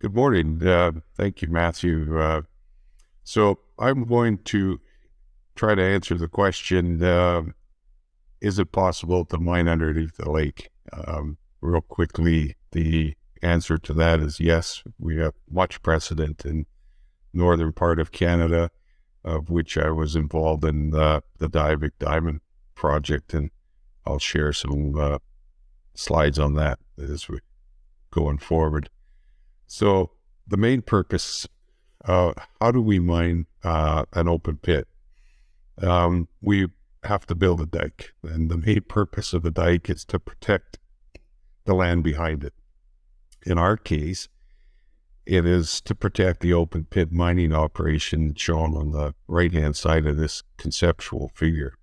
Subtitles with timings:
[0.00, 0.64] Good morning.
[0.64, 2.20] Uh, thank you, Matthew.
[2.20, 2.42] Uh,
[3.24, 4.80] so I'm going to
[5.56, 7.42] try to answer the question uh,
[8.40, 10.70] Is it possible to mine underneath the lake?
[10.92, 14.84] Um, real quickly, the answer to that is yes.
[15.00, 16.66] We have much precedent in
[17.32, 18.70] northern part of Canada,
[19.24, 22.40] of which I was involved in the, the Diavik Diamond
[22.76, 23.50] project, and
[24.06, 25.18] I'll share some uh,
[25.96, 27.40] slides on that as we
[28.12, 28.90] going forward.
[29.68, 30.10] So
[30.46, 31.46] the main purpose,
[32.04, 34.88] uh, how do we mine uh, an open pit?
[35.80, 36.68] Um, we
[37.04, 40.78] have to build a dike, and the main purpose of the dike is to protect
[41.66, 42.54] the land behind it.
[43.44, 44.28] In our case,
[45.26, 50.06] it is to protect the open pit mining operation shown on the right hand side
[50.06, 51.74] of this conceptual figure.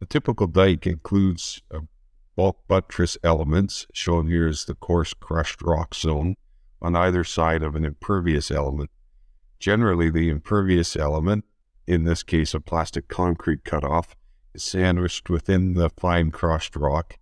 [0.00, 1.60] The typical dike includes
[2.34, 6.36] bulk buttress elements, shown here as the coarse crushed rock zone,
[6.80, 8.90] on either side of an impervious element.
[9.58, 11.44] Generally, the impervious element,
[11.86, 14.14] in this case a plastic concrete cutoff,
[14.54, 17.18] is sandwiched within the fine crushed rock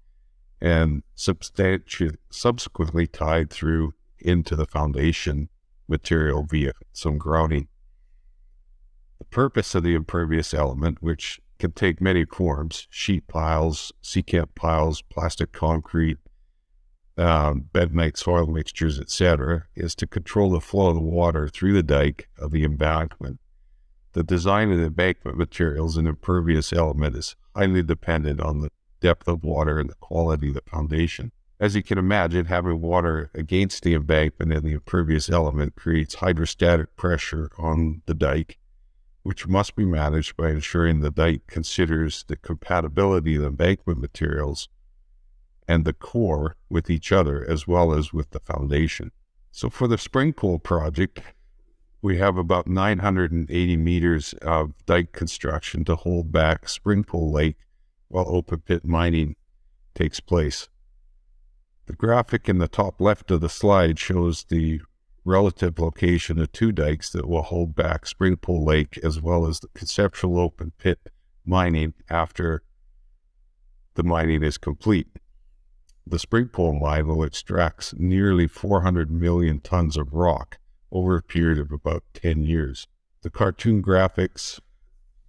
[0.60, 5.48] and subsequently tied through into the foundation
[5.86, 7.68] material via some grouting.
[9.18, 15.02] The purpose of the impervious element, which can take many forms sheet piles, secant piles,
[15.02, 16.18] plastic concrete,
[17.16, 21.82] um, bentonite soil mixtures, etc., is to control the flow of the water through the
[21.82, 23.40] dike of the embankment.
[24.12, 28.70] The design of the embankment materials and impervious element is highly dependent on the
[29.00, 31.32] depth of water and the quality of the foundation.
[31.60, 36.96] As you can imagine, having water against the embankment and the impervious element creates hydrostatic
[36.96, 38.58] pressure on the dike,
[39.22, 44.68] which must be managed by ensuring the dike considers the compatibility of the embankment materials
[45.66, 49.10] and the core with each other as well as with the foundation.
[49.50, 51.20] So for the Springpole project,
[52.02, 57.56] we have about 980 meters of dike construction to hold back Springpole lake
[58.08, 59.36] while open pit mining
[59.94, 60.68] takes place.
[61.86, 64.80] The graphic in the top left of the slide shows the
[65.24, 69.68] relative location of two dikes that will hold back Springpole Lake as well as the
[69.68, 70.98] conceptual open pit
[71.44, 72.62] mining after
[73.94, 75.08] the mining is complete.
[76.06, 80.58] The Springpole mine will extract nearly 400 million tons of rock
[80.92, 82.86] over a period of about 10 years.
[83.22, 84.60] The cartoon graphics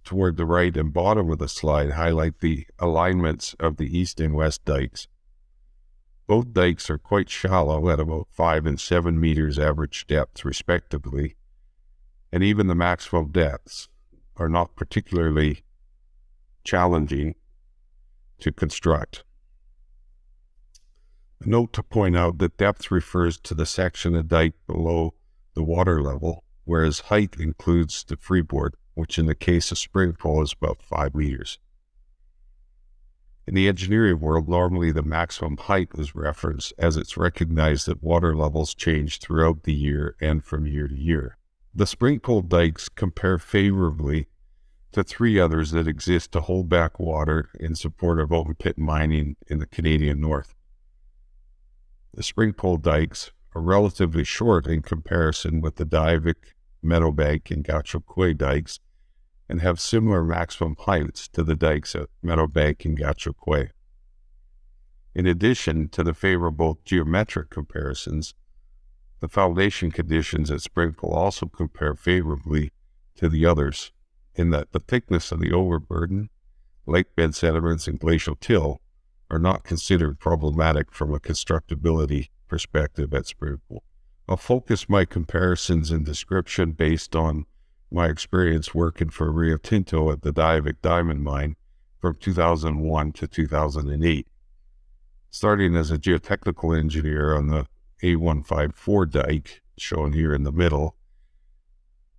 [0.04, 4.34] toward the right and bottom of the slide highlight the alignments of the east and
[4.34, 5.08] west dikes.
[6.26, 11.36] Both dikes are quite shallow at about 5 and 7 meters average depth, respectively,
[12.30, 13.88] and even the maximum depths
[14.36, 15.64] are not particularly
[16.64, 17.34] challenging
[18.40, 19.24] to construct.
[21.48, 25.14] Note to point out that depth refers to the section of dike below
[25.54, 30.42] the water level, whereas height includes the freeboard, which in the case of spring Springpole
[30.42, 31.60] is about 5 meters.
[33.46, 38.34] In the engineering world, normally the maximum height is referenced as it's recognized that water
[38.34, 41.38] levels change throughout the year and from year to year.
[41.72, 44.26] The spring Springpole dikes compare favorably
[44.90, 49.36] to three others that exist to hold back water in support of open pit mining
[49.46, 50.55] in the Canadian North.
[52.16, 58.34] The Springpole dikes are relatively short in comparison with the Diavik, Meadowbank, and Gahcho Kué
[58.34, 58.80] dikes
[59.50, 63.68] and have similar maximum heights to the dikes at Meadowbank and Gahcho Kué.
[65.14, 68.32] In addition to the favorable geometric comparisons,
[69.20, 72.72] the foundation conditions at Springpole also compare favorably
[73.16, 73.92] to the others
[74.34, 76.30] in that the thickness of the overburden,
[76.86, 78.80] lake bed sediments, and glacial till
[79.30, 83.80] are not considered problematic from a constructability perspective at Springpole.
[84.28, 87.46] I'll focus my comparisons and description based on
[87.90, 91.56] my experience working for Rio Tinto at the Diavik Diamond Mine
[92.00, 94.26] from 2001 to 2008.
[95.30, 97.66] Starting as a geotechnical engineer on the
[98.02, 100.96] A154 dike, shown here in the middle,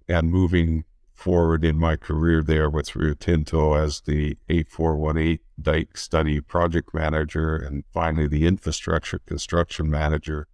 [0.07, 0.85] and moving
[1.17, 7.55] forward in my career there with Rio Tinto as the A418 Dike Study Project Manager
[7.55, 10.47] and finally the Infrastructure Construction Manager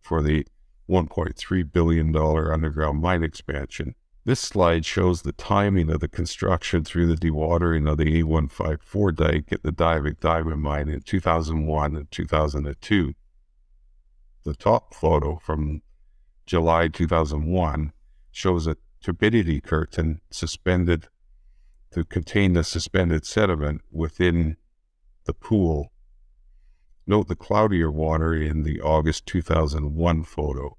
[0.00, 0.46] for the
[0.88, 3.94] $1.3 billion underground mine expansion.
[4.24, 9.50] This slide shows the timing of the construction through the dewatering of the A154 dike
[9.50, 13.14] at the Diavik Diamond Mine in 2001 and 2002.
[14.44, 15.80] The top photo from
[16.44, 17.92] July 2001
[18.30, 21.08] shows a turbidity curtain suspended
[21.90, 24.56] to contain the suspended sediment within
[25.24, 25.92] the pool.
[27.06, 30.76] Note the cloudier water in the August 2001 photo.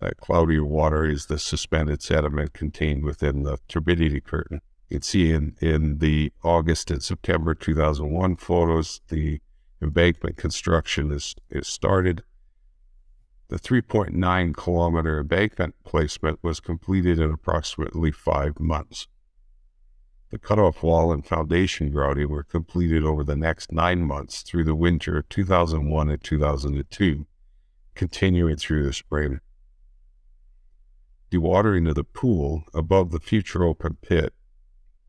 [0.00, 4.62] That cloudier water is the suspended sediment contained within the turbidity curtain.
[4.88, 9.40] You can see in, in the August and September 2001 photos, the
[9.82, 12.22] embankment construction is, is started.
[13.50, 19.08] The 3.9 kilometer embankment placement was completed in approximately five months.
[20.30, 24.76] The cutoff wall and foundation grouting were completed over the next nine months through the
[24.76, 27.26] winter of 2001 and 2002,
[27.96, 29.40] continuing through the spring.
[31.32, 34.32] Dewatering of the pool above the future open pit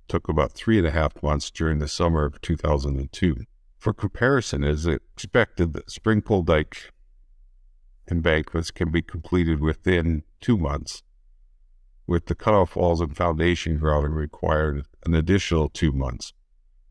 [0.07, 3.45] took about three and a half months during the summer of 2002.
[3.77, 6.91] For comparison, it is expected that Springpole dike
[8.12, 11.02] embankments can be completed within two months,
[12.06, 16.34] with the cutoff walls and foundation grouting required an additional two months,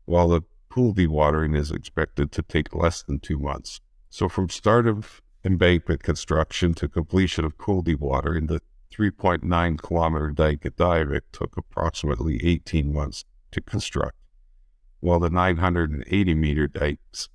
[0.05, 3.81] while the pool dewatering is expected to take less than two months.
[4.09, 10.65] So from start of embankment construction to completion of pool dewatering, the 3.9 kilometer dike
[10.65, 14.17] at Diavik took approximately 18 months to construct,
[14.99, 17.29] while the 980 meter dikes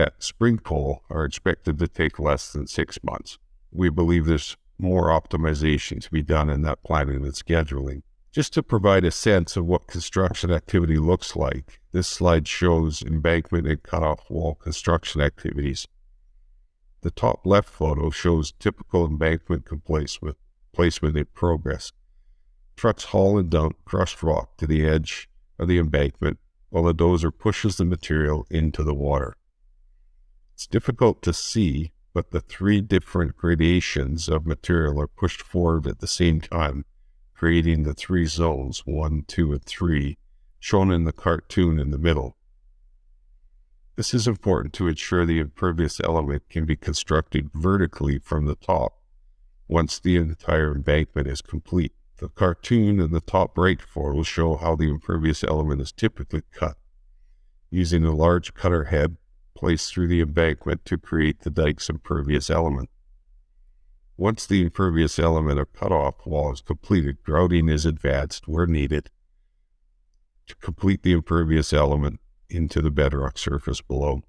[0.00, 3.38] at Springpole are expected to take less than six months.
[3.70, 8.02] We believe there's more optimization to be done in that planning and scheduling.
[8.32, 13.66] Just to provide a sense of what construction activity looks like, this slide shows embankment
[13.66, 15.86] and cutoff wall construction activities.
[17.02, 20.36] The top left photo shows typical embankment placement, with
[20.72, 21.92] placement in progress.
[22.76, 26.38] Trucks haul and dump crushed rock to the edge of the embankment
[26.70, 29.34] while the dozer pushes the material into the water.
[30.60, 36.00] It's difficult to see, but the three different gradations of material are pushed forward at
[36.00, 36.84] the same time,
[37.32, 40.18] creating the three zones, one, two, and three,
[40.58, 42.36] shown in the cartoon in the middle.
[43.96, 49.00] This is important to ensure the impervious element can be constructed vertically from the top
[49.66, 51.94] once the entire embankment is complete.
[52.18, 56.42] The cartoon in the top right photo will show how the impervious element is typically
[56.52, 56.76] cut
[57.70, 59.16] using a large cutter head
[59.60, 62.88] placed through the embankment to create the dike's impervious element.
[64.16, 69.10] Once the impervious element or cutoff wall is completed, grouting is advanced where needed
[70.46, 74.22] to complete the impervious element into the bedrock surface below.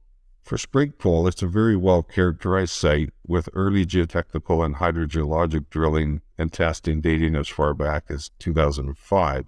[0.43, 6.51] For Springpole, it's a very well characterized site with early geotechnical and hydrogeologic drilling and
[6.51, 9.47] testing dating as far back as 2005.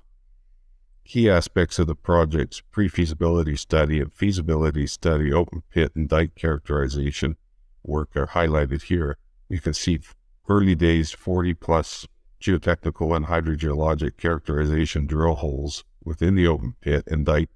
[1.06, 7.36] Key aspects of the project's pre-feasibility study and feasibility study open pit and dike characterization
[7.84, 9.18] work are highlighted here.
[9.50, 10.00] You can see
[10.48, 12.08] early days 40 plus
[12.42, 17.50] geotechnical and hydrogeologic characterization drill holes within the open pit and dike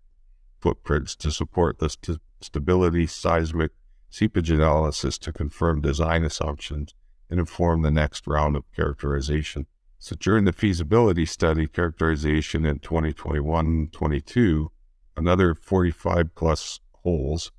[0.60, 3.72] footprints to support the st- stability seismic
[4.10, 6.94] seepage analysis to confirm design assumptions
[7.30, 9.66] and inform the next round of characterization.
[10.00, 14.72] So during the feasibility study characterization in 2021 22,
[15.16, 17.52] another 45 plus holes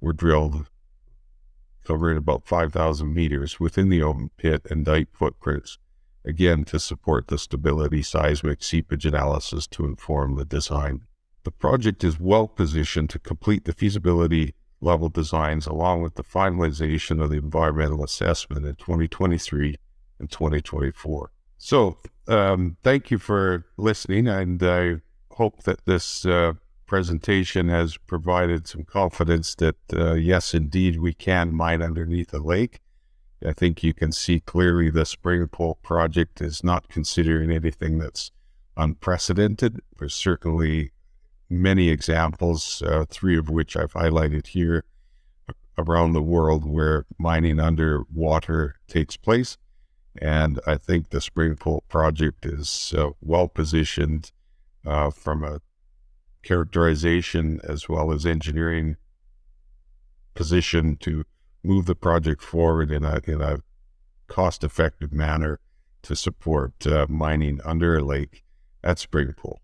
[0.00, 0.66] were drilled
[1.88, 5.78] covering about 5,000 meters within the open pit and dike footprints,
[6.22, 11.00] again to support the stability seismic seepage analysis to inform the design.
[11.44, 17.22] The project is well positioned to complete the feasibility level designs along with the finalization
[17.22, 19.76] of the environmental assessment in 2023
[20.18, 21.30] and 2024.
[21.58, 21.98] So,
[22.28, 24.96] um, thank you for listening, and I
[25.32, 26.52] hope that this uh,
[26.86, 32.80] presentation has provided some confidence that uh, yes, indeed, we can mine underneath a lake.
[33.44, 38.30] I think you can see clearly the Springpole project is not considering anything that's
[38.76, 39.80] unprecedented.
[39.98, 40.92] There's certainly
[41.50, 44.84] many examples, uh, three of which I've highlighted here
[45.76, 49.56] around the world where mining underwater takes place.
[50.20, 54.32] And I think the Springpole project is uh, well positioned
[54.86, 55.60] uh, from a
[56.42, 58.96] characterization as well as engineering
[60.34, 61.24] position to
[61.62, 63.58] move the project forward in a, in a
[64.28, 65.58] cost effective manner
[66.02, 68.44] to support uh, mining under a lake
[68.84, 69.58] at Springpole.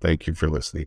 [0.00, 0.86] Thank you for listening.